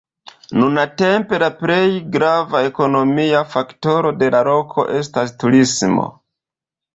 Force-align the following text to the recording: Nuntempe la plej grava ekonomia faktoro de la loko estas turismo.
Nuntempe 0.59 1.39
la 1.43 1.49
plej 1.59 1.85
grava 2.15 2.61
ekonomia 2.69 3.43
faktoro 3.53 4.13
de 4.23 4.31
la 4.37 4.41
loko 4.49 4.87
estas 5.03 5.37
turismo. 5.45 6.09